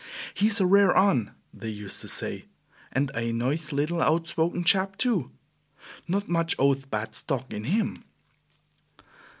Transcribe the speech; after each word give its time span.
"He's 0.33 0.59
a 0.59 0.65
rare 0.65 0.97
un," 0.97 1.31
they 1.53 1.69
used 1.69 2.01
to 2.01 2.07
say. 2.07 2.45
"An' 2.91 3.11
a 3.13 3.31
noice 3.31 3.71
little 3.71 4.01
outspoken 4.01 4.63
chap, 4.63 4.97
too. 4.97 5.29
Not 6.07 6.27
much 6.27 6.55
o' 6.57 6.73
th' 6.73 6.89
bad 6.89 7.13
stock 7.13 7.53
in 7.53 7.65
him." 7.65 8.03